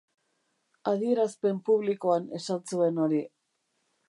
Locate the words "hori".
3.05-3.25